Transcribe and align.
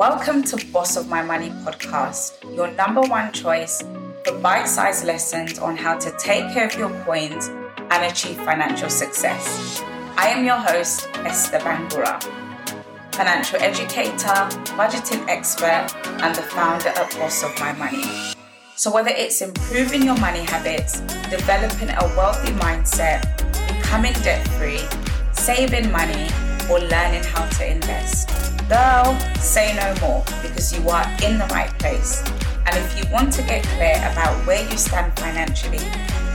Welcome 0.00 0.44
to 0.44 0.56
Boss 0.72 0.96
of 0.96 1.10
My 1.10 1.20
Money 1.20 1.50
podcast, 1.62 2.42
your 2.56 2.72
number 2.72 3.02
one 3.02 3.34
choice 3.34 3.82
for 4.24 4.32
bite 4.38 4.64
sized 4.64 5.04
lessons 5.04 5.58
on 5.58 5.76
how 5.76 5.98
to 5.98 6.10
take 6.16 6.50
care 6.54 6.66
of 6.66 6.74
your 6.76 6.88
coins 7.04 7.48
and 7.76 8.10
achieve 8.10 8.38
financial 8.38 8.88
success. 8.88 9.82
I 10.16 10.28
am 10.28 10.46
your 10.46 10.56
host, 10.56 11.06
Esther 11.16 11.58
Bangura, 11.58 12.16
financial 13.12 13.60
educator, 13.60 14.48
budgeting 14.72 15.28
expert, 15.28 15.94
and 16.22 16.34
the 16.34 16.44
founder 16.44 16.88
of 16.98 17.10
Boss 17.18 17.42
of 17.42 17.60
My 17.60 17.74
Money. 17.74 18.32
So, 18.76 18.90
whether 18.90 19.10
it's 19.10 19.42
improving 19.42 20.04
your 20.04 20.18
money 20.18 20.44
habits, 20.44 21.00
developing 21.28 21.90
a 21.90 22.04
wealthy 22.16 22.52
mindset, 22.52 23.20
becoming 23.68 24.14
debt 24.24 24.48
free, 24.56 24.80
saving 25.32 25.92
money, 25.92 26.30
or 26.70 26.78
learning 26.80 27.24
how 27.24 27.44
to 27.44 27.70
invest, 27.70 28.49
Girl, 28.70 29.18
say 29.40 29.74
no 29.74 29.92
more 30.00 30.22
because 30.42 30.72
you 30.72 30.88
are 30.90 31.04
in 31.24 31.38
the 31.38 31.46
right 31.50 31.76
place. 31.80 32.22
And 32.66 32.76
if 32.76 32.96
you 32.96 33.02
want 33.12 33.32
to 33.32 33.42
get 33.42 33.64
clear 33.64 33.96
about 34.12 34.46
where 34.46 34.62
you 34.62 34.78
stand 34.78 35.12
financially, 35.18 35.84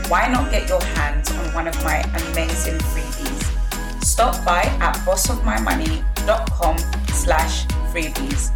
why 0.10 0.28
not 0.28 0.52
get 0.52 0.68
your 0.68 0.84
hands 0.84 1.32
on 1.32 1.54
one 1.54 1.66
of 1.66 1.82
my 1.86 2.02
amazing 2.30 2.78
freebies? 2.92 4.04
Stop 4.04 4.44
by 4.44 4.64
at 4.82 4.98
bossofmymoney.com 5.06 6.78
slash 7.14 7.66
freebies. 7.94 8.52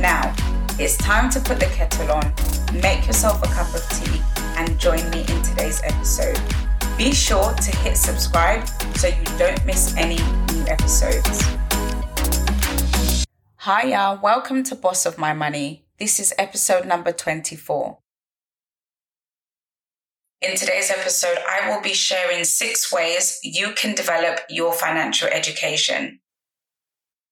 Now, 0.00 0.34
it's 0.78 0.96
time 0.96 1.28
to 1.32 1.40
put 1.40 1.60
the 1.60 1.66
kettle 1.66 2.12
on, 2.12 2.32
make 2.80 3.06
yourself 3.06 3.42
a 3.42 3.48
cup 3.48 3.68
of 3.74 3.86
tea, 3.90 4.22
and 4.56 4.78
join 4.78 5.10
me 5.10 5.26
in 5.28 5.42
today's 5.42 5.82
episode. 5.84 6.40
Be 6.96 7.12
sure 7.12 7.52
to 7.52 7.76
hit 7.80 7.98
subscribe 7.98 8.66
so 8.96 9.08
you 9.08 9.24
don't 9.36 9.62
miss 9.66 9.94
any 9.98 10.16
new 10.54 10.66
episodes. 10.68 11.44
Hiya, 13.62 14.18
welcome 14.22 14.62
to 14.64 14.74
Boss 14.74 15.04
of 15.04 15.18
My 15.18 15.34
Money. 15.34 15.84
This 15.98 16.18
is 16.18 16.32
episode 16.38 16.86
number 16.86 17.12
24. 17.12 17.98
In 20.40 20.56
today's 20.56 20.90
episode, 20.90 21.36
I 21.46 21.68
will 21.68 21.82
be 21.82 21.92
sharing 21.92 22.44
six 22.44 22.90
ways 22.90 23.38
you 23.42 23.72
can 23.72 23.94
develop 23.94 24.40
your 24.48 24.72
financial 24.72 25.28
education. 25.28 26.20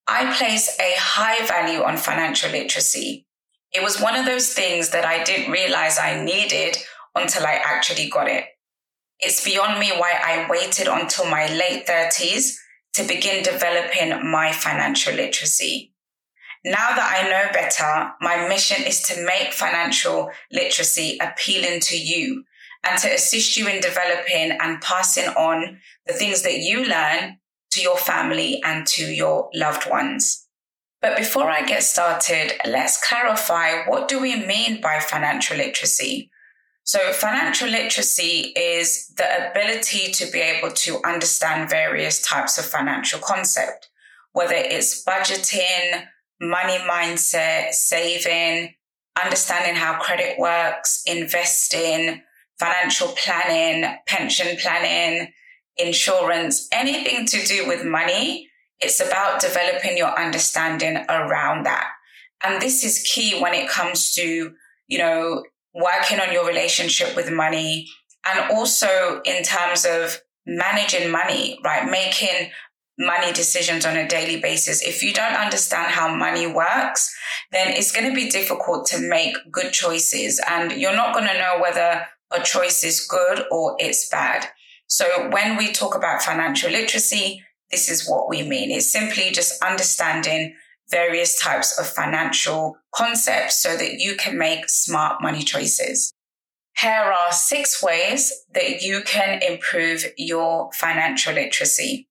I 0.06 0.36
place 0.36 0.76
a 0.78 0.92
high 0.98 1.46
value 1.46 1.82
on 1.82 1.96
financial 1.96 2.50
literacy. 2.50 3.26
It 3.72 3.82
was 3.82 3.98
one 3.98 4.14
of 4.14 4.26
those 4.26 4.52
things 4.52 4.90
that 4.90 5.06
I 5.06 5.24
didn't 5.24 5.50
realize 5.50 5.98
I 5.98 6.22
needed 6.22 6.76
until 7.14 7.46
I 7.46 7.58
actually 7.64 8.10
got 8.10 8.28
it. 8.28 8.44
It's 9.18 9.42
beyond 9.42 9.80
me 9.80 9.92
why 9.96 10.12
I 10.22 10.46
waited 10.50 10.88
until 10.88 11.24
my 11.24 11.46
late 11.46 11.86
30s 11.86 12.54
to 12.96 13.04
begin 13.04 13.42
developing 13.42 14.30
my 14.30 14.52
financial 14.52 15.14
literacy. 15.14 15.94
Now 16.64 16.94
that 16.94 17.22
I 17.24 17.28
know 17.28 17.52
better, 17.52 18.12
my 18.20 18.48
mission 18.48 18.84
is 18.84 19.00
to 19.02 19.24
make 19.24 19.52
financial 19.52 20.30
literacy 20.50 21.18
appealing 21.20 21.80
to 21.80 21.96
you 21.96 22.44
and 22.84 22.98
to 23.00 23.12
assist 23.12 23.56
you 23.56 23.68
in 23.68 23.80
developing 23.80 24.56
and 24.60 24.80
passing 24.80 25.28
on 25.28 25.78
the 26.06 26.12
things 26.12 26.42
that 26.42 26.58
you 26.58 26.84
learn 26.84 27.38
to 27.70 27.82
your 27.82 27.96
family 27.96 28.60
and 28.64 28.86
to 28.88 29.04
your 29.04 29.50
loved 29.54 29.88
ones. 29.88 30.46
But 31.00 31.16
before 31.16 31.48
I 31.48 31.64
get 31.64 31.84
started, 31.84 32.54
let's 32.64 33.06
clarify 33.06 33.84
what 33.86 34.08
do 34.08 34.20
we 34.20 34.34
mean 34.44 34.80
by 34.80 34.98
financial 34.98 35.56
literacy? 35.56 36.30
So 36.82 37.12
financial 37.12 37.68
literacy 37.68 38.52
is 38.56 39.08
the 39.16 39.50
ability 39.50 40.10
to 40.12 40.30
be 40.32 40.40
able 40.40 40.70
to 40.70 41.00
understand 41.04 41.70
various 41.70 42.26
types 42.26 42.58
of 42.58 42.64
financial 42.64 43.20
concept, 43.20 43.90
whether 44.32 44.54
it's 44.54 45.04
budgeting, 45.04 46.06
money 46.40 46.78
mindset, 46.78 47.72
saving, 47.72 48.74
understanding 49.22 49.74
how 49.74 49.98
credit 49.98 50.38
works, 50.38 51.02
investing, 51.06 52.22
financial 52.58 53.08
planning, 53.08 53.88
pension 54.06 54.56
planning, 54.58 55.32
insurance, 55.76 56.68
anything 56.72 57.26
to 57.26 57.44
do 57.44 57.66
with 57.66 57.84
money. 57.84 58.48
It's 58.80 59.00
about 59.00 59.40
developing 59.40 59.96
your 59.96 60.16
understanding 60.18 61.04
around 61.08 61.66
that. 61.66 61.88
And 62.42 62.62
this 62.62 62.84
is 62.84 63.08
key 63.12 63.40
when 63.40 63.54
it 63.54 63.68
comes 63.68 64.12
to, 64.14 64.52
you 64.86 64.98
know, 64.98 65.42
working 65.74 66.20
on 66.20 66.32
your 66.32 66.46
relationship 66.46 67.16
with 67.16 67.30
money 67.30 67.86
and 68.24 68.50
also 68.52 69.20
in 69.24 69.42
terms 69.42 69.84
of 69.84 70.20
managing 70.46 71.10
money, 71.10 71.58
right? 71.64 71.88
Making 71.90 72.50
money 72.98 73.32
decisions 73.32 73.86
on 73.86 73.96
a 73.96 74.08
daily 74.08 74.40
basis, 74.40 74.82
if 74.82 75.02
you 75.02 75.12
don't 75.12 75.34
understand 75.34 75.92
how 75.92 76.14
money 76.14 76.46
works, 76.46 77.14
then 77.52 77.68
it's 77.68 77.92
going 77.92 78.08
to 78.08 78.14
be 78.14 78.28
difficult 78.28 78.86
to 78.86 79.00
make 79.00 79.36
good 79.52 79.72
choices 79.72 80.40
and 80.48 80.72
you're 80.72 80.96
not 80.96 81.14
going 81.14 81.26
to 81.26 81.38
know 81.38 81.58
whether 81.60 82.06
a 82.30 82.42
choice 82.42 82.84
is 82.84 83.06
good 83.06 83.44
or 83.50 83.76
it's 83.78 84.08
bad. 84.08 84.48
So 84.86 85.28
when 85.30 85.56
we 85.56 85.72
talk 85.72 85.94
about 85.94 86.22
financial 86.22 86.70
literacy, 86.70 87.42
this 87.70 87.90
is 87.90 88.08
what 88.08 88.28
we 88.28 88.42
mean. 88.42 88.70
It's 88.70 88.90
simply 88.90 89.30
just 89.30 89.62
understanding 89.62 90.54
various 90.90 91.40
types 91.40 91.78
of 91.78 91.86
financial 91.86 92.76
concepts 92.94 93.62
so 93.62 93.76
that 93.76 94.00
you 94.00 94.16
can 94.16 94.38
make 94.38 94.68
smart 94.68 95.20
money 95.20 95.42
choices. 95.42 96.12
Here 96.80 96.90
are 96.90 97.32
six 97.32 97.82
ways 97.82 98.32
that 98.54 98.82
you 98.82 99.02
can 99.02 99.42
improve 99.42 100.04
your 100.16 100.70
financial 100.72 101.34
literacy. 101.34 102.07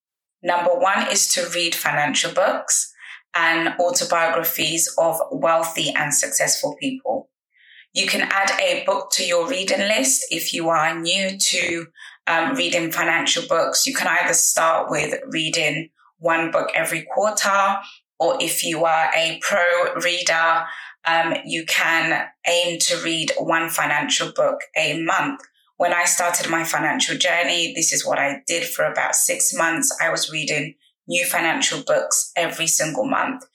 Number 0.48 0.74
one 0.74 1.12
is 1.12 1.28
to 1.34 1.50
read 1.54 1.76
financial 1.76 2.32
books 2.34 2.94
and 3.36 3.74
autobiographies 3.82 4.90
of 4.98 5.20
wealthy 5.30 5.94
and 5.94 6.14
successful 6.14 6.78
people. 6.80 7.30
You 7.94 8.08
can 8.08 8.22
add 8.32 8.52
a 8.62 8.86
book 8.86 9.10
to 9.16 9.26
your 9.26 9.50
reading 9.50 9.80
list 9.80 10.26
if 10.32 10.54
you 10.54 10.70
are 10.70 10.98
new 10.98 11.38
to 11.38 11.88
um, 12.28 12.56
reading 12.56 12.94
financial 12.94 13.46
books. 13.46 13.86
You 13.86 13.94
can 13.94 14.08
either 14.08 14.34
start 14.34 14.90
with 14.90 15.20
reading 15.28 15.90
one 16.20 16.50
book 16.50 16.70
every 16.74 17.06
quarter, 17.14 17.76
or 18.18 18.38
if 18.40 18.64
you 18.64 18.86
are 18.86 19.12
a 19.14 19.40
pro 19.42 19.96
reader, 20.02 20.64
um, 21.06 21.34
you 21.46 21.66
can 21.66 22.26
aim 22.48 22.80
to 22.80 22.96
read 23.04 23.34
one 23.38 23.70
financial 23.70 24.32
book 24.32 24.62
a 24.78 25.04
month 25.04 25.42
when 25.78 25.94
I 25.94 26.06
started 26.06 26.50
my 26.50 26.64
financial 26.64 27.18
journey, 27.18 27.74
this 27.76 27.94
is 27.94 28.06
what 28.06 28.20
I 28.20 28.42
did 28.48 28.68
for 28.68 28.84
about 28.86 29.16
six 29.16 29.54
months. 29.56 29.96
I 30.02 30.10
was 30.10 30.32
reading 30.32 30.76
new 31.08 31.26
financial 31.26 31.84
books 31.84 32.32
every 32.36 32.68
single 32.68 33.06
month. 33.06 33.46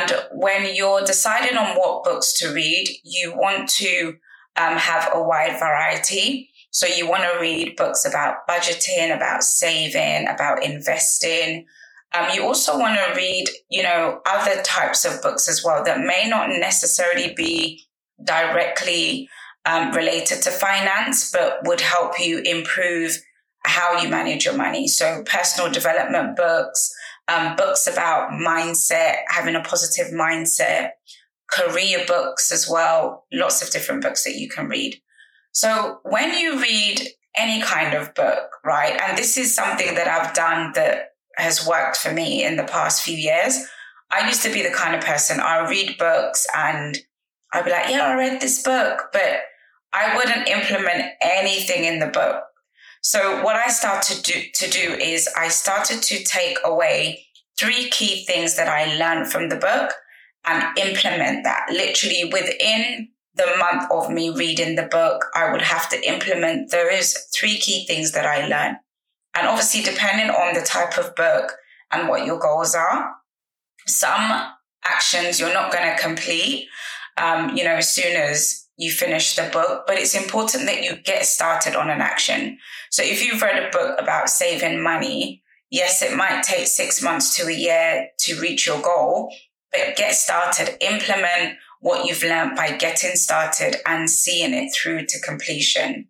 And 0.00 0.26
when 0.32 0.74
you're 0.74 1.02
deciding 1.02 1.56
on 1.56 1.76
what 1.76 2.04
books 2.04 2.32
to 2.40 2.52
read, 2.52 2.88
you 3.04 3.32
want 3.36 3.68
to 3.70 4.16
um, 4.56 4.76
have 4.76 5.10
a 5.12 5.22
wide 5.22 5.58
variety. 5.58 6.50
So 6.70 6.86
you 6.86 7.08
want 7.08 7.22
to 7.22 7.38
read 7.40 7.76
books 7.76 8.04
about 8.04 8.46
budgeting, 8.48 9.14
about 9.14 9.42
saving, 9.42 10.28
about 10.28 10.64
investing. 10.64 11.66
Um, 12.14 12.28
you 12.32 12.44
also 12.44 12.78
want 12.78 12.98
to 12.98 13.14
read, 13.16 13.46
you 13.68 13.82
know, 13.82 14.20
other 14.26 14.62
types 14.62 15.04
of 15.04 15.22
books 15.22 15.48
as 15.48 15.62
well 15.64 15.84
that 15.84 16.00
may 16.00 16.28
not 16.28 16.48
necessarily 16.50 17.34
be 17.36 17.82
directly 18.24 19.28
um, 19.68 19.92
related 19.92 20.40
to 20.42 20.50
finance, 20.50 21.30
but 21.30 21.58
would 21.64 21.82
help 21.82 22.18
you 22.18 22.40
improve 22.44 23.18
how 23.64 24.00
you 24.00 24.08
manage 24.08 24.46
your 24.46 24.56
money. 24.56 24.88
So 24.88 25.22
personal 25.26 25.70
development 25.70 26.36
books, 26.36 26.90
um, 27.28 27.54
books 27.54 27.86
about 27.86 28.30
mindset, 28.30 29.16
having 29.28 29.54
a 29.54 29.60
positive 29.60 30.10
mindset, 30.14 30.92
career 31.50 32.04
books 32.06 32.50
as 32.50 32.66
well, 32.68 33.26
lots 33.30 33.60
of 33.60 33.70
different 33.70 34.02
books 34.02 34.24
that 34.24 34.36
you 34.36 34.48
can 34.48 34.68
read. 34.68 34.96
So 35.52 35.98
when 36.02 36.32
you 36.38 36.62
read 36.62 37.02
any 37.36 37.60
kind 37.60 37.94
of 37.94 38.14
book, 38.14 38.48
right? 38.64 38.98
And 39.02 39.18
this 39.18 39.36
is 39.36 39.54
something 39.54 39.94
that 39.94 40.08
I've 40.08 40.34
done 40.34 40.72
that 40.76 41.10
has 41.36 41.66
worked 41.66 41.98
for 41.98 42.12
me 42.12 42.42
in 42.42 42.56
the 42.56 42.64
past 42.64 43.02
few 43.02 43.16
years. 43.16 43.66
I 44.10 44.26
used 44.26 44.42
to 44.44 44.52
be 44.52 44.62
the 44.62 44.70
kind 44.74 44.96
of 44.96 45.04
person 45.04 45.40
I 45.40 45.68
read 45.68 45.98
books 45.98 46.46
and 46.56 46.96
I'd 47.52 47.66
be 47.66 47.70
like, 47.70 47.90
yeah, 47.90 48.06
I 48.06 48.14
read 48.14 48.40
this 48.40 48.62
book, 48.62 49.10
but 49.12 49.40
I 49.92 50.16
wouldn't 50.16 50.48
implement 50.48 51.12
anything 51.20 51.84
in 51.84 51.98
the 51.98 52.06
book. 52.06 52.42
So 53.00 53.42
what 53.42 53.56
I 53.56 53.68
started 53.68 54.24
to 54.24 54.32
do, 54.32 54.40
to 54.54 54.70
do 54.70 54.92
is 54.94 55.28
I 55.36 55.48
started 55.48 56.02
to 56.02 56.24
take 56.24 56.58
away 56.64 57.26
three 57.58 57.88
key 57.90 58.24
things 58.24 58.56
that 58.56 58.68
I 58.68 58.96
learned 58.96 59.30
from 59.30 59.48
the 59.48 59.56
book 59.56 59.92
and 60.44 60.78
implement 60.78 61.44
that 61.44 61.68
literally 61.70 62.30
within 62.32 63.08
the 63.34 63.56
month 63.58 63.90
of 63.90 64.10
me 64.10 64.30
reading 64.30 64.74
the 64.74 64.88
book. 64.90 65.24
I 65.34 65.50
would 65.50 65.62
have 65.62 65.88
to 65.90 66.08
implement 66.08 66.70
those 66.70 67.14
three 67.34 67.56
key 67.56 67.86
things 67.86 68.12
that 68.12 68.26
I 68.26 68.46
learned. 68.46 68.78
And 69.34 69.46
obviously, 69.46 69.82
depending 69.82 70.30
on 70.30 70.54
the 70.54 70.62
type 70.62 70.98
of 70.98 71.14
book 71.14 71.52
and 71.92 72.08
what 72.08 72.26
your 72.26 72.38
goals 72.38 72.74
are, 72.74 73.14
some 73.86 74.52
actions 74.84 75.38
you're 75.38 75.52
not 75.52 75.72
going 75.72 75.84
to 75.88 76.02
complete, 76.02 76.66
um, 77.16 77.56
you 77.56 77.64
know, 77.64 77.74
as 77.76 77.90
soon 77.90 78.16
as 78.16 78.66
you 78.78 78.92
finish 78.92 79.34
the 79.34 79.50
book, 79.52 79.84
but 79.86 79.98
it's 79.98 80.14
important 80.14 80.64
that 80.66 80.82
you 80.82 80.96
get 80.96 81.26
started 81.26 81.74
on 81.74 81.90
an 81.90 82.00
action. 82.00 82.58
So 82.90 83.02
if 83.02 83.24
you've 83.24 83.42
read 83.42 83.62
a 83.62 83.70
book 83.70 84.00
about 84.00 84.30
saving 84.30 84.82
money, 84.82 85.42
yes, 85.68 86.00
it 86.00 86.16
might 86.16 86.44
take 86.44 86.68
six 86.68 87.02
months 87.02 87.36
to 87.36 87.48
a 87.48 87.52
year 87.52 88.08
to 88.20 88.40
reach 88.40 88.66
your 88.66 88.80
goal, 88.80 89.34
but 89.72 89.96
get 89.96 90.14
started, 90.14 90.78
implement 90.80 91.58
what 91.80 92.06
you've 92.06 92.22
learned 92.22 92.56
by 92.56 92.76
getting 92.76 93.16
started 93.16 93.76
and 93.84 94.08
seeing 94.08 94.54
it 94.54 94.70
through 94.72 95.06
to 95.06 95.20
completion. 95.20 96.08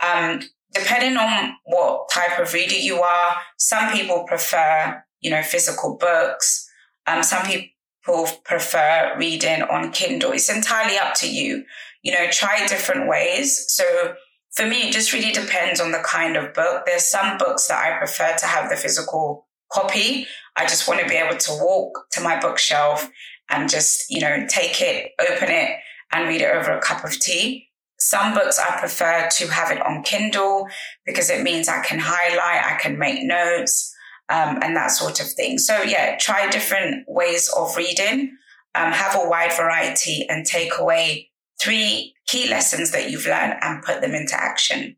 Um, 0.00 0.40
depending 0.74 1.16
on 1.16 1.54
what 1.64 2.10
type 2.10 2.38
of 2.38 2.52
reader 2.52 2.76
you 2.76 3.00
are, 3.00 3.36
some 3.56 3.92
people 3.92 4.24
prefer, 4.24 5.02
you 5.20 5.30
know, 5.30 5.42
physical 5.42 5.96
books. 5.96 6.68
Um, 7.06 7.22
some 7.22 7.46
people 7.46 8.28
prefer 8.44 9.14
reading 9.18 9.62
on 9.62 9.90
Kindle. 9.90 10.32
It's 10.32 10.54
entirely 10.54 10.98
up 10.98 11.14
to 11.16 11.30
you. 11.30 11.64
You 12.04 12.12
know, 12.12 12.26
try 12.30 12.64
different 12.66 13.08
ways. 13.08 13.64
So 13.68 14.14
for 14.54 14.64
me, 14.64 14.88
it 14.88 14.92
just 14.92 15.12
really 15.12 15.32
depends 15.32 15.80
on 15.80 15.90
the 15.90 15.98
kind 15.98 16.36
of 16.36 16.54
book. 16.54 16.84
There's 16.86 17.04
some 17.04 17.38
books 17.38 17.66
that 17.66 17.84
I 17.84 17.98
prefer 17.98 18.36
to 18.38 18.46
have 18.46 18.70
the 18.70 18.76
physical 18.76 19.48
copy. 19.72 20.26
I 20.54 20.66
just 20.66 20.86
want 20.86 21.00
to 21.00 21.08
be 21.08 21.16
able 21.16 21.36
to 21.36 21.58
walk 21.60 22.06
to 22.12 22.20
my 22.20 22.38
bookshelf 22.38 23.10
and 23.50 23.68
just, 23.68 24.08
you 24.08 24.20
know, 24.20 24.46
take 24.48 24.80
it, 24.80 25.10
open 25.18 25.50
it 25.50 25.70
and 26.12 26.28
read 26.28 26.40
it 26.40 26.54
over 26.54 26.70
a 26.70 26.80
cup 26.80 27.04
of 27.04 27.18
tea. 27.18 27.68
Some 27.98 28.34
books 28.34 28.58
I 28.58 28.78
prefer 28.78 29.28
to 29.38 29.48
have 29.48 29.70
it 29.70 29.84
on 29.84 30.02
Kindle 30.02 30.68
because 31.04 31.30
it 31.30 31.42
means 31.42 31.68
I 31.68 31.82
can 31.82 31.98
highlight, 32.00 32.64
I 32.64 32.78
can 32.80 32.98
make 32.98 33.24
notes, 33.24 33.92
um, 34.28 34.58
and 34.62 34.76
that 34.76 34.88
sort 34.88 35.20
of 35.20 35.30
thing. 35.32 35.58
So 35.58 35.82
yeah, 35.82 36.16
try 36.18 36.48
different 36.50 37.06
ways 37.08 37.50
of 37.56 37.76
reading, 37.76 38.36
um, 38.74 38.92
have 38.92 39.16
a 39.16 39.28
wide 39.28 39.52
variety 39.52 40.26
and 40.28 40.46
take 40.46 40.78
away 40.78 41.30
three 41.64 42.14
key 42.26 42.48
lessons 42.48 42.90
that 42.92 43.10
you've 43.10 43.26
learned 43.26 43.54
and 43.62 43.82
put 43.82 44.00
them 44.00 44.14
into 44.14 44.34
action. 44.34 44.96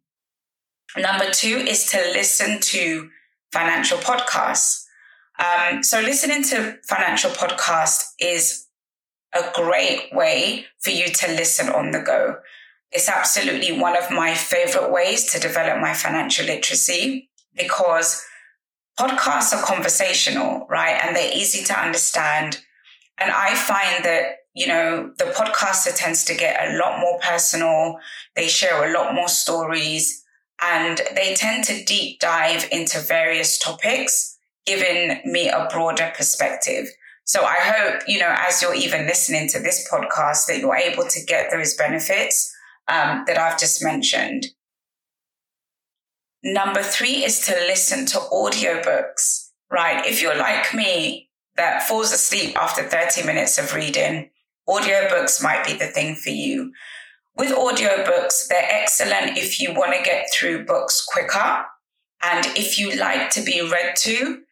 Number 0.97 1.31
two 1.31 1.57
is 1.59 1.87
to 1.91 1.99
listen 2.13 2.61
to 2.61 3.11
financial 3.53 3.99
podcasts. 3.99 4.85
Um, 5.39 5.83
so 5.83 6.01
listening 6.01 6.43
to 6.45 6.79
financial 6.89 7.31
podcasts 7.31 8.13
is 8.19 8.67
a 9.35 9.45
great 9.55 10.09
way 10.13 10.65
for 10.81 10.91
you 10.91 11.09
to 11.09 11.29
listen 11.29 11.69
on 11.69 11.91
the 11.91 12.01
go. 12.01 12.37
It's 12.91 13.09
absolutely 13.09 13.79
one 13.79 13.97
of 13.97 14.11
my 14.11 14.35
favorite 14.35 14.91
ways 14.91 15.31
to 15.33 15.41
develop 15.41 15.81
my 15.81 15.93
financial 15.93 16.47
literacy 16.47 17.29
because 17.55 18.25
podcasts 18.99 19.53
are 19.53 19.63
conversational, 19.63 20.67
right? 20.71 20.99
And 21.05 21.15
they're 21.15 21.37
easy 21.37 21.65
to 21.65 21.79
understand. 21.79 22.61
And 23.19 23.31
I 23.31 23.55
find 23.55 24.05
that, 24.05 24.37
you 24.57 24.67
know, 24.67 25.11
the 25.19 25.27
podcaster 25.27 25.95
tends 25.95 26.25
to 26.25 26.35
get 26.35 26.57
a 26.67 26.79
lot 26.79 26.99
more 26.99 27.19
personal. 27.21 27.99
They 28.35 28.49
share 28.49 28.89
a 28.89 28.93
lot 28.99 29.15
more 29.15 29.29
stories 29.29 30.25
and 30.63 30.99
they 31.15 31.35
tend 31.35 31.65
to 31.65 31.85
deep 31.85 32.21
dive 32.21 32.67
into 32.73 32.99
various 33.01 33.59
topics, 33.59 34.39
giving 34.65 35.21
me 35.31 35.51
a 35.51 35.69
broader 35.71 36.11
perspective. 36.17 36.87
So 37.25 37.43
I 37.45 37.57
hope, 37.57 38.03
you 38.07 38.19
know, 38.19 38.35
as 38.35 38.63
you're 38.63 38.75
even 38.75 39.07
listening 39.07 39.47
to 39.51 39.59
this 39.59 39.87
podcast, 39.93 40.47
that 40.47 40.59
you're 40.59 40.75
able 40.75 41.05
to 41.05 41.25
get 41.27 41.51
those 41.51 41.75
benefits 41.75 42.51
um, 42.89 43.25
that 43.27 43.37
I've 43.37 43.59
just 43.59 43.85
mentioned. 43.85 44.47
Number 46.43 46.83
three 46.83 47.25
is 47.25 47.41
to 47.41 47.53
listen 47.53 48.07
to 48.07 48.19
audiobooks, 48.19 49.51
right? 49.71 50.07
If 50.07 50.23
you're 50.23 50.37
like 50.37 50.73
me 50.73 51.29
that 51.57 51.83
falls 51.83 52.13
asleep 52.13 52.57
after 52.57 52.83
30 52.83 53.25
minutes 53.25 53.59
of 53.59 53.75
reading, 53.75 54.31
audiobooks 54.69 55.43
might 55.43 55.65
be 55.65 55.75
the 55.75 55.87
thing 55.87 56.15
for 56.15 56.31
you. 56.31 56.73
With 57.37 57.51
audiobooks, 57.51 58.49
they're 58.49 58.69
excellent 58.69 59.37
if 59.37 59.61
you 59.61 59.75
want 59.75 59.95
to 59.95 60.03
get 60.03 60.27
through 60.33 60.65
books 60.65 61.05
quicker 61.07 61.65
and 62.23 62.47
if 62.57 62.79
you 62.79 62.97
like 62.97 63.31
to 63.31 63.43
be 63.43 63.61
read 63.61 63.95
to 63.97 64.43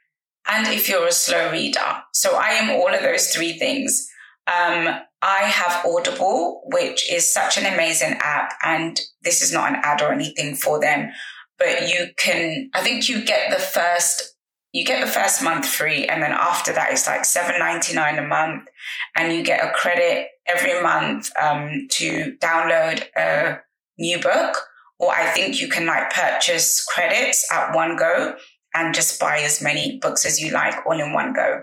and 0.47 0.67
if 0.69 0.89
you're 0.89 1.07
a 1.07 1.13
slow 1.13 1.51
reader. 1.51 2.03
So 2.13 2.37
I 2.37 2.51
am 2.51 2.71
all 2.71 2.93
of 2.93 3.03
those 3.03 3.29
three 3.29 3.59
things. 3.59 4.09
Um, 4.47 5.01
I 5.23 5.39
have 5.45 5.87
Audible, 5.87 6.63
which 6.67 7.11
is 7.11 7.33
such 7.33 7.57
an 7.57 7.73
amazing 7.73 8.19
app. 8.21 8.53
And 8.63 9.01
this 9.23 9.41
is 9.41 9.53
not 9.53 9.71
an 9.71 9.81
ad 9.83 10.03
or 10.03 10.13
anything 10.13 10.55
for 10.55 10.79
them, 10.79 11.11
but 11.59 11.89
you 11.89 12.09
can, 12.19 12.69
I 12.75 12.83
think 12.83 13.09
you 13.09 13.25
get 13.25 13.51
the 13.51 13.63
first 13.63 14.34
you 14.75 14.85
get 14.85 15.00
the 15.00 15.11
first 15.11 15.43
month 15.43 15.67
free 15.67 16.05
and 16.05 16.23
then 16.23 16.32
after 16.32 16.73
that 16.75 16.93
it's 16.93 17.06
like 17.06 17.23
7.99 17.23 18.19
a 18.19 18.26
month 18.26 18.69
and 19.17 19.32
you 19.32 19.43
get 19.43 19.65
a 19.65 19.73
credit 19.73 20.29
every 20.47 20.82
month 20.82 21.31
um, 21.41 21.87
to 21.91 22.37
download 22.43 23.03
a 23.17 23.61
new 23.99 24.21
book 24.21 24.56
or 24.99 25.11
i 25.12 25.25
think 25.29 25.61
you 25.61 25.69
can 25.69 25.87
like 25.87 26.12
purchase 26.12 26.85
credits 26.85 27.50
at 27.50 27.75
one 27.75 27.97
go 27.97 28.37
and 28.75 28.94
just 28.94 29.21
buy 29.21 29.38
as 29.38 29.62
many 29.62 29.99
books 29.99 30.26
as 30.26 30.41
you 30.41 30.50
like 30.53 30.85
all 30.85 31.00
in 31.00 31.12
one 31.12 31.32
go. 31.32 31.62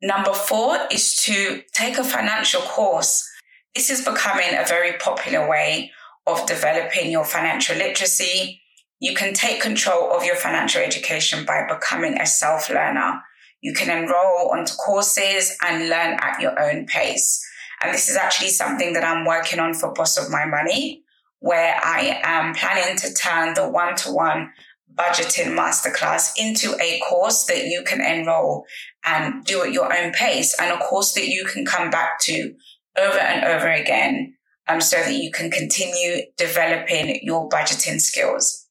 Number 0.00 0.32
four 0.32 0.78
is 0.90 1.22
to 1.24 1.62
take 1.74 1.98
a 1.98 2.04
financial 2.04 2.62
course. 2.62 3.28
This 3.74 3.90
is 3.90 4.04
becoming 4.04 4.54
a 4.54 4.64
very 4.66 4.92
popular 4.98 5.48
way 5.48 5.92
of 6.26 6.46
developing 6.46 7.10
your 7.10 7.24
financial 7.24 7.76
literacy 7.76 8.62
you 9.00 9.14
can 9.14 9.32
take 9.32 9.60
control 9.60 10.12
of 10.12 10.24
your 10.24 10.36
financial 10.36 10.82
education 10.82 11.44
by 11.44 11.66
becoming 11.68 12.20
a 12.20 12.26
self 12.26 12.68
learner. 12.68 13.20
You 13.60 13.72
can 13.72 13.90
enroll 13.90 14.52
onto 14.52 14.74
courses 14.74 15.56
and 15.64 15.88
learn 15.88 16.18
at 16.20 16.40
your 16.40 16.58
own 16.60 16.86
pace. 16.86 17.44
And 17.82 17.94
this 17.94 18.08
is 18.08 18.16
actually 18.16 18.50
something 18.50 18.92
that 18.92 19.04
I'm 19.04 19.24
working 19.24 19.60
on 19.60 19.74
for 19.74 19.92
Boss 19.92 20.16
of 20.16 20.30
My 20.30 20.46
Money, 20.46 21.02
where 21.40 21.76
I 21.82 22.20
am 22.22 22.54
planning 22.54 22.96
to 22.98 23.14
turn 23.14 23.54
the 23.54 23.68
one 23.68 23.94
to 23.96 24.12
one 24.12 24.52
budgeting 24.94 25.56
masterclass 25.56 26.32
into 26.36 26.76
a 26.80 27.00
course 27.08 27.44
that 27.44 27.66
you 27.66 27.84
can 27.84 28.00
enroll 28.00 28.64
and 29.04 29.44
do 29.44 29.62
at 29.62 29.72
your 29.72 29.96
own 29.96 30.12
pace 30.12 30.58
and 30.60 30.72
a 30.72 30.84
course 30.84 31.12
that 31.12 31.28
you 31.28 31.44
can 31.44 31.64
come 31.64 31.88
back 31.88 32.18
to 32.20 32.54
over 32.96 33.18
and 33.18 33.44
over 33.44 33.68
again 33.68 34.34
um, 34.66 34.80
so 34.80 34.96
that 34.96 35.14
you 35.14 35.30
can 35.30 35.50
continue 35.50 36.22
developing 36.36 37.20
your 37.22 37.48
budgeting 37.48 38.00
skills. 38.00 38.67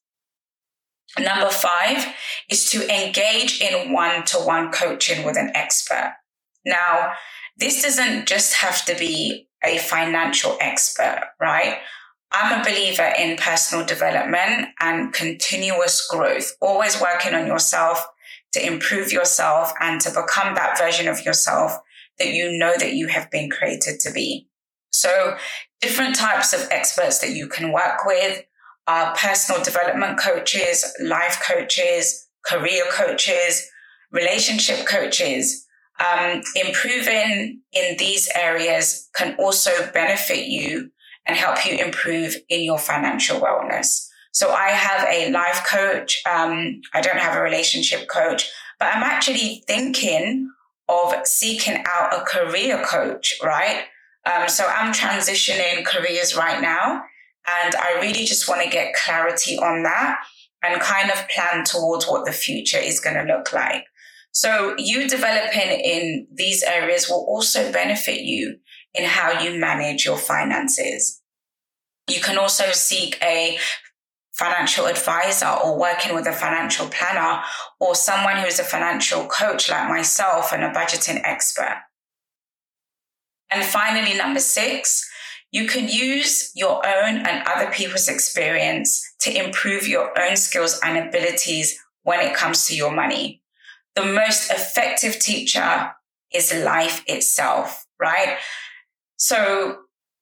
Number 1.18 1.50
five 1.50 2.06
is 2.50 2.70
to 2.70 2.88
engage 2.94 3.60
in 3.60 3.92
one 3.92 4.24
to 4.26 4.38
one 4.38 4.70
coaching 4.70 5.24
with 5.24 5.36
an 5.36 5.50
expert. 5.54 6.14
Now, 6.64 7.12
this 7.56 7.82
doesn't 7.82 8.26
just 8.26 8.54
have 8.54 8.84
to 8.84 8.94
be 8.94 9.48
a 9.64 9.78
financial 9.78 10.56
expert, 10.60 11.22
right? 11.40 11.78
I'm 12.30 12.60
a 12.60 12.64
believer 12.64 13.10
in 13.18 13.36
personal 13.36 13.86
development 13.86 14.68
and 14.80 15.12
continuous 15.12 16.06
growth, 16.06 16.52
always 16.60 17.00
working 17.00 17.34
on 17.34 17.46
yourself 17.46 18.06
to 18.52 18.64
improve 18.64 19.12
yourself 19.12 19.72
and 19.80 20.00
to 20.02 20.10
become 20.10 20.54
that 20.54 20.78
version 20.78 21.08
of 21.08 21.24
yourself 21.24 21.72
that 22.18 22.28
you 22.28 22.58
know 22.58 22.74
that 22.78 22.94
you 22.94 23.08
have 23.08 23.30
been 23.30 23.48
created 23.50 24.00
to 24.00 24.12
be. 24.12 24.48
So 24.90 25.36
different 25.80 26.16
types 26.16 26.52
of 26.52 26.68
experts 26.70 27.20
that 27.20 27.30
you 27.30 27.48
can 27.48 27.72
work 27.72 28.04
with 28.04 28.44
are 28.88 29.14
personal 29.14 29.62
development 29.62 30.18
coaches, 30.18 30.84
life 31.00 31.40
coaches, 31.46 32.26
career 32.44 32.84
coaches, 32.90 33.68
relationship 34.10 34.86
coaches. 34.86 35.66
Um, 36.00 36.42
improving 36.56 37.60
in 37.72 37.96
these 37.98 38.30
areas 38.34 39.10
can 39.14 39.36
also 39.38 39.70
benefit 39.92 40.46
you 40.46 40.90
and 41.26 41.36
help 41.36 41.66
you 41.66 41.76
improve 41.76 42.36
in 42.48 42.62
your 42.62 42.78
financial 42.78 43.40
wellness. 43.40 44.06
So 44.32 44.52
I 44.52 44.68
have 44.68 45.06
a 45.08 45.30
life 45.32 45.66
coach. 45.68 46.22
Um, 46.24 46.80
I 46.94 47.02
don't 47.02 47.18
have 47.18 47.36
a 47.36 47.42
relationship 47.42 48.08
coach, 48.08 48.50
but 48.78 48.94
I'm 48.94 49.02
actually 49.02 49.64
thinking 49.66 50.50
of 50.88 51.14
seeking 51.26 51.84
out 51.86 52.14
a 52.14 52.24
career 52.24 52.82
coach, 52.84 53.34
right? 53.44 53.84
Um, 54.24 54.48
so 54.48 54.64
I'm 54.66 54.94
transitioning 54.94 55.84
careers 55.84 56.34
right 56.34 56.62
now. 56.62 57.02
And 57.56 57.74
I 57.74 57.98
really 58.00 58.24
just 58.24 58.48
want 58.48 58.62
to 58.62 58.70
get 58.70 58.94
clarity 58.94 59.56
on 59.58 59.82
that 59.84 60.18
and 60.62 60.80
kind 60.80 61.10
of 61.10 61.28
plan 61.28 61.64
towards 61.64 62.06
what 62.06 62.24
the 62.24 62.32
future 62.32 62.78
is 62.78 63.00
going 63.00 63.16
to 63.16 63.32
look 63.32 63.52
like. 63.52 63.84
So 64.32 64.74
you 64.78 65.08
developing 65.08 65.70
in 65.70 66.26
these 66.32 66.62
areas 66.62 67.08
will 67.08 67.24
also 67.28 67.72
benefit 67.72 68.20
you 68.20 68.58
in 68.94 69.04
how 69.04 69.40
you 69.40 69.58
manage 69.58 70.04
your 70.04 70.16
finances. 70.16 71.20
You 72.08 72.20
can 72.20 72.38
also 72.38 72.70
seek 72.72 73.18
a 73.22 73.58
financial 74.32 74.86
advisor 74.86 75.48
or 75.48 75.78
working 75.78 76.14
with 76.14 76.26
a 76.26 76.32
financial 76.32 76.86
planner 76.86 77.42
or 77.80 77.94
someone 77.94 78.36
who's 78.36 78.60
a 78.60 78.64
financial 78.64 79.26
coach 79.26 79.68
like 79.68 79.88
myself 79.88 80.52
and 80.52 80.62
a 80.62 80.70
budgeting 80.70 81.20
expert. 81.24 81.82
And 83.50 83.64
finally, 83.64 84.16
number 84.16 84.40
six, 84.40 85.08
you 85.50 85.66
can 85.66 85.88
use 85.88 86.52
your 86.54 86.86
own 86.86 87.16
and 87.16 87.46
other 87.46 87.70
people's 87.70 88.08
experience 88.08 89.02
to 89.20 89.34
improve 89.34 89.88
your 89.88 90.18
own 90.20 90.36
skills 90.36 90.78
and 90.84 90.98
abilities 90.98 91.78
when 92.02 92.20
it 92.20 92.34
comes 92.34 92.66
to 92.66 92.76
your 92.76 92.92
money. 92.92 93.42
The 93.94 94.04
most 94.04 94.50
effective 94.50 95.18
teacher 95.18 95.92
is 96.32 96.52
life 96.52 97.02
itself, 97.06 97.86
right? 97.98 98.36
So 99.16 99.78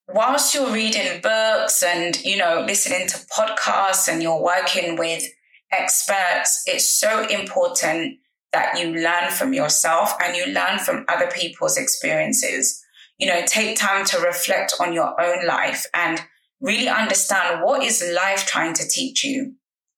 whilst 0.08 0.54
you're 0.54 0.72
reading 0.72 1.20
books 1.20 1.82
and, 1.82 2.22
you 2.24 2.36
know, 2.36 2.64
listening 2.66 3.08
to 3.08 3.18
podcasts 3.26 4.08
and 4.08 4.22
you're 4.22 4.40
working 4.40 4.96
with 4.96 5.24
experts, 5.72 6.62
it's 6.66 6.88
so 6.88 7.26
important 7.26 8.18
that 8.52 8.78
you 8.78 8.94
learn 8.94 9.30
from 9.30 9.52
yourself 9.52 10.14
and 10.22 10.36
you 10.36 10.46
learn 10.46 10.78
from 10.78 11.04
other 11.08 11.28
people's 11.30 11.76
experiences. 11.76 12.82
You 13.18 13.28
know, 13.28 13.42
take 13.46 13.78
time 13.78 14.04
to 14.06 14.20
reflect 14.20 14.74
on 14.80 14.92
your 14.92 15.20
own 15.20 15.46
life 15.46 15.86
and 15.94 16.20
really 16.60 16.88
understand 16.88 17.62
what 17.62 17.82
is 17.82 18.04
life 18.14 18.46
trying 18.46 18.74
to 18.74 18.88
teach 18.88 19.24
you. 19.24 19.54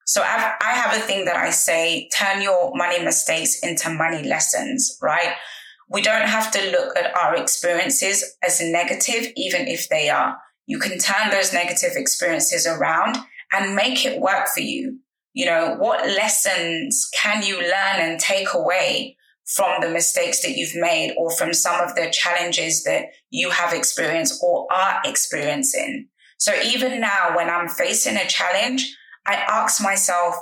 So 0.06 0.22
I've, 0.22 0.54
I 0.62 0.70
have 0.70 0.96
a 0.96 1.00
thing 1.00 1.26
that 1.26 1.36
I 1.36 1.50
say, 1.50 2.08
turn 2.16 2.40
your 2.40 2.72
money 2.74 3.04
mistakes 3.04 3.60
into 3.62 3.90
money 3.90 4.26
lessons, 4.26 4.96
right? 5.02 5.34
We 5.90 6.00
don't 6.00 6.26
have 6.26 6.50
to 6.52 6.70
look 6.70 6.96
at 6.96 7.14
our 7.14 7.36
experiences 7.36 8.24
as 8.42 8.62
negative, 8.62 9.32
even 9.36 9.68
if 9.68 9.90
they 9.90 10.08
are. 10.08 10.38
You 10.66 10.78
can 10.78 10.98
turn 10.98 11.30
those 11.30 11.52
negative 11.52 11.92
experiences 11.94 12.66
around 12.66 13.18
and 13.52 13.74
make 13.76 14.06
it 14.06 14.20
work 14.20 14.48
for 14.48 14.60
you. 14.60 14.98
You 15.34 15.44
know, 15.46 15.76
what 15.78 16.06
lessons 16.06 17.10
can 17.20 17.42
you 17.42 17.60
learn 17.60 18.00
and 18.00 18.18
take 18.18 18.54
away 18.54 19.17
from 19.54 19.80
the 19.80 19.88
mistakes 19.88 20.42
that 20.42 20.56
you've 20.56 20.74
made 20.74 21.14
or 21.16 21.30
from 21.30 21.54
some 21.54 21.80
of 21.80 21.94
the 21.94 22.10
challenges 22.10 22.84
that 22.84 23.06
you 23.30 23.50
have 23.50 23.72
experienced 23.72 24.42
or 24.42 24.66
are 24.72 25.00
experiencing? 25.04 26.08
So 26.38 26.54
even 26.64 27.00
now, 27.00 27.34
when 27.34 27.50
I'm 27.50 27.68
facing 27.68 28.16
a 28.16 28.26
challenge, 28.26 28.96
I 29.26 29.34
ask 29.34 29.82
myself, 29.82 30.36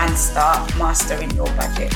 and 0.00 0.16
start 0.16 0.74
mastering 0.78 1.30
your 1.32 1.48
budget. 1.48 1.92